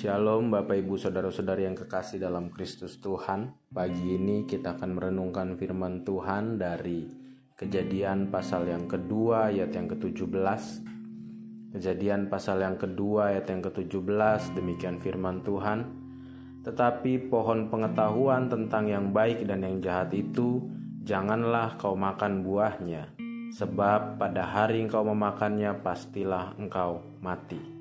Shalom 0.00 0.48
Bapak 0.48 0.80
Ibu 0.80 0.96
Saudara-saudari 0.96 1.68
yang 1.68 1.76
kekasih 1.76 2.24
dalam 2.24 2.48
Kristus 2.48 3.04
Tuhan. 3.04 3.52
Pagi 3.68 4.16
ini 4.16 4.48
kita 4.48 4.72
akan 4.72 4.96
merenungkan 4.96 5.60
firman 5.60 6.08
Tuhan 6.08 6.56
dari 6.56 7.04
Kejadian 7.52 8.32
pasal 8.32 8.64
yang 8.64 8.88
kedua 8.88 9.52
ayat 9.52 9.76
yang 9.76 9.92
ke-17 9.92 10.64
Kejadian 11.76 12.32
pasal 12.32 12.64
yang 12.64 12.80
kedua 12.80 13.36
ayat 13.36 13.52
yang 13.52 13.60
ke-17 13.60 14.56
Demikian 14.56 14.96
firman 15.04 15.44
Tuhan. 15.44 15.84
Tetapi 16.64 17.28
pohon 17.28 17.68
pengetahuan 17.68 18.48
tentang 18.48 18.88
yang 18.88 19.12
baik 19.12 19.44
dan 19.44 19.68
yang 19.68 19.84
jahat 19.84 20.16
itu 20.16 20.64
Janganlah 21.04 21.76
kau 21.76 21.92
makan 21.92 22.40
buahnya 22.40 23.20
Sebab 23.52 24.16
pada 24.16 24.48
hari 24.48 24.80
engkau 24.80 25.04
memakannya 25.04 25.76
pastilah 25.84 26.56
engkau 26.56 27.04
mati 27.20 27.80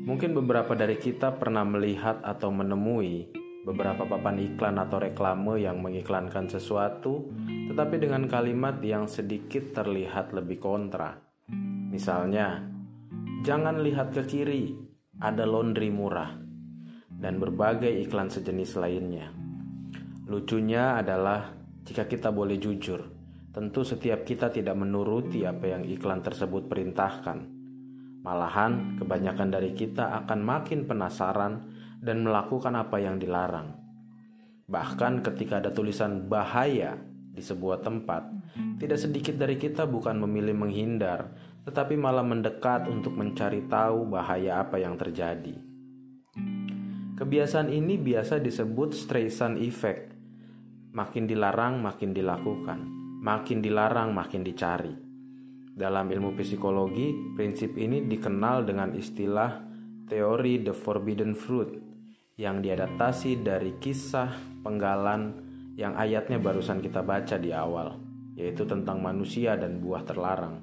Mungkin 0.00 0.32
beberapa 0.32 0.72
dari 0.72 0.96
kita 0.96 1.36
pernah 1.36 1.60
melihat 1.60 2.24
atau 2.24 2.48
menemui 2.48 3.28
beberapa 3.68 4.08
papan 4.08 4.40
iklan 4.40 4.80
atau 4.80 4.96
reklame 4.96 5.60
yang 5.60 5.84
mengiklankan 5.84 6.48
sesuatu, 6.48 7.28
tetapi 7.68 8.00
dengan 8.00 8.24
kalimat 8.24 8.80
yang 8.80 9.04
sedikit 9.04 9.76
terlihat 9.76 10.32
lebih 10.32 10.56
kontra. 10.56 11.20
Misalnya, 11.92 12.64
jangan 13.44 13.84
lihat 13.84 14.16
ke 14.16 14.24
kiri, 14.24 14.72
ada 15.20 15.44
laundry 15.44 15.92
murah, 15.92 16.32
dan 17.12 17.36
berbagai 17.36 17.92
iklan 18.00 18.32
sejenis 18.32 18.80
lainnya. 18.80 19.28
Lucunya 20.24 20.96
adalah 20.96 21.52
jika 21.84 22.08
kita 22.08 22.32
boleh 22.32 22.56
jujur, 22.56 23.04
tentu 23.52 23.84
setiap 23.84 24.24
kita 24.24 24.48
tidak 24.48 24.80
menuruti 24.80 25.44
apa 25.44 25.76
yang 25.76 25.84
iklan 25.84 26.24
tersebut 26.24 26.72
perintahkan 26.72 27.59
Malahan, 28.20 29.00
kebanyakan 29.00 29.48
dari 29.48 29.72
kita 29.72 30.12
akan 30.24 30.44
makin 30.44 30.84
penasaran 30.84 31.72
dan 32.04 32.20
melakukan 32.20 32.76
apa 32.76 33.00
yang 33.00 33.16
dilarang. 33.16 33.72
Bahkan, 34.68 35.24
ketika 35.24 35.64
ada 35.64 35.72
tulisan 35.72 36.28
"bahaya" 36.28 37.00
di 37.32 37.40
sebuah 37.40 37.80
tempat, 37.80 38.28
tidak 38.76 39.00
sedikit 39.00 39.40
dari 39.40 39.56
kita 39.56 39.88
bukan 39.88 40.20
memilih 40.20 40.52
menghindar, 40.52 41.32
tetapi 41.64 41.96
malah 41.96 42.24
mendekat 42.24 42.92
untuk 42.92 43.16
mencari 43.16 43.64
tahu 43.64 44.12
bahaya 44.12 44.68
apa 44.68 44.76
yang 44.76 45.00
terjadi. 45.00 45.56
Kebiasaan 47.16 47.68
ini 47.72 48.00
biasa 48.00 48.40
disebut 48.40 48.96
Streisand 48.96 49.60
Effect. 49.60 50.12
Makin 50.92 51.24
dilarang, 51.28 51.80
makin 51.80 52.16
dilakukan. 52.16 52.80
Makin 53.20 53.60
dilarang, 53.60 54.16
makin 54.16 54.40
dicari. 54.40 55.09
Dalam 55.80 56.12
ilmu 56.12 56.36
psikologi, 56.36 57.32
prinsip 57.32 57.80
ini 57.80 58.04
dikenal 58.04 58.68
dengan 58.68 58.92
istilah 58.92 59.64
teori 60.04 60.60
the 60.60 60.76
forbidden 60.76 61.32
fruit 61.32 61.72
yang 62.36 62.60
diadaptasi 62.60 63.40
dari 63.40 63.80
kisah 63.80 64.60
penggalan 64.60 65.40
yang 65.80 65.96
ayatnya 65.96 66.36
barusan 66.36 66.84
kita 66.84 67.00
baca 67.00 67.40
di 67.40 67.56
awal, 67.56 67.96
yaitu 68.36 68.68
tentang 68.68 69.00
manusia 69.00 69.56
dan 69.56 69.80
buah 69.80 70.04
terlarang. 70.04 70.60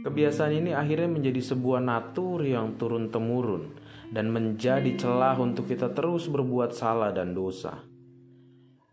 Kebiasaan 0.00 0.64
ini 0.64 0.72
akhirnya 0.72 1.20
menjadi 1.20 1.44
sebuah 1.52 1.84
natur 1.84 2.40
yang 2.40 2.80
turun-temurun 2.80 3.68
dan 4.16 4.32
menjadi 4.32 4.96
celah 4.96 5.36
untuk 5.36 5.68
kita 5.68 5.92
terus 5.92 6.32
berbuat 6.32 6.72
salah 6.72 7.12
dan 7.12 7.36
dosa. 7.36 7.84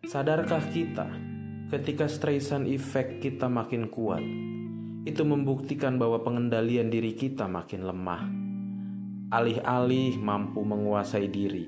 Sadarkah 0.03 0.67
kita 0.67 1.07
ketika 1.71 2.11
Streisand 2.11 2.67
effect 2.67 3.23
kita 3.23 3.47
makin 3.47 3.87
kuat, 3.87 4.23
itu 5.01 5.25
membuktikan 5.25 5.97
bahwa 5.97 6.21
pengendalian 6.21 6.93
diri 6.93 7.17
kita 7.17 7.49
makin 7.49 7.89
lemah. 7.89 8.23
Alih-alih 9.33 10.21
mampu 10.21 10.61
menguasai 10.61 11.25
diri, 11.25 11.65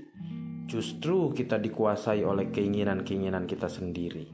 justru 0.70 1.34
kita 1.34 1.58
dikuasai 1.58 2.22
oleh 2.22 2.54
keinginan-keinginan 2.54 3.50
kita 3.50 3.72
sendiri. 3.72 4.30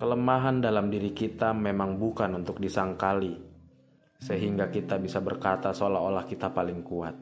Kelemahan 0.00 0.64
dalam 0.64 0.88
diri 0.88 1.12
kita 1.12 1.52
memang 1.52 2.00
bukan 2.00 2.40
untuk 2.40 2.56
disangkali, 2.56 3.36
sehingga 4.16 4.72
kita 4.72 4.96
bisa 4.96 5.20
berkata 5.20 5.76
seolah-olah 5.76 6.24
kita 6.24 6.54
paling 6.56 6.80
kuat, 6.80 7.16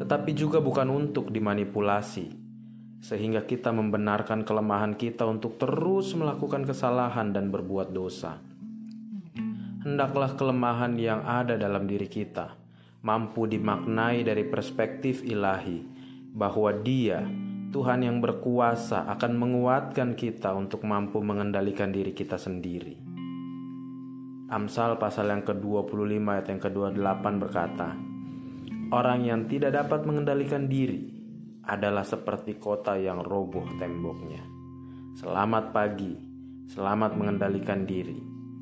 tetapi 0.00 0.30
juga 0.32 0.64
bukan 0.64 0.88
untuk 0.88 1.28
dimanipulasi, 1.28 2.32
sehingga 3.04 3.44
kita 3.44 3.76
membenarkan 3.76 4.46
kelemahan 4.46 4.96
kita 4.96 5.28
untuk 5.28 5.60
terus 5.60 6.16
melakukan 6.16 6.64
kesalahan 6.64 7.34
dan 7.34 7.52
berbuat 7.52 7.92
dosa 7.92 8.51
hendaklah 9.82 10.38
kelemahan 10.38 10.94
yang 10.94 11.26
ada 11.26 11.58
dalam 11.58 11.90
diri 11.90 12.06
kita 12.06 12.54
mampu 13.02 13.50
dimaknai 13.50 14.22
dari 14.22 14.46
perspektif 14.46 15.26
ilahi 15.26 15.82
bahwa 16.32 16.70
Dia, 16.70 17.26
Tuhan 17.74 18.06
yang 18.06 18.22
berkuasa, 18.22 19.10
akan 19.10 19.32
menguatkan 19.42 20.14
kita 20.14 20.54
untuk 20.54 20.86
mampu 20.86 21.18
mengendalikan 21.18 21.90
diri 21.90 22.14
kita 22.14 22.38
sendiri. 22.38 22.94
Amsal 24.54 25.02
pasal 25.02 25.34
yang 25.34 25.42
ke-25 25.42 26.14
ayat 26.30 26.46
yang 26.46 26.60
ke-28 26.62 27.24
berkata, 27.42 27.88
Orang 28.92 29.26
yang 29.26 29.50
tidak 29.50 29.74
dapat 29.74 30.06
mengendalikan 30.06 30.70
diri 30.70 31.10
adalah 31.66 32.06
seperti 32.06 32.60
kota 32.60 32.94
yang 33.00 33.18
roboh 33.24 33.66
temboknya. 33.80 34.46
Selamat 35.16 35.74
pagi, 35.74 36.12
selamat 36.70 37.16
mengendalikan 37.16 37.82
diri 37.88 38.31